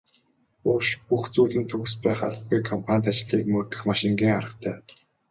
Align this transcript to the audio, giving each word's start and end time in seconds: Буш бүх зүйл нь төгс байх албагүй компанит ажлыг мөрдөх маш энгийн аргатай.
Буш 0.63 0.87
бүх 1.07 1.23
зүйл 1.33 1.55
нь 1.61 1.69
төгс 1.71 1.93
байх 2.05 2.19
албагүй 2.27 2.61
компанит 2.69 3.05
ажлыг 3.11 3.45
мөрдөх 3.53 3.81
маш 3.87 3.99
энгийн 4.09 4.37
аргатай. 4.39 4.77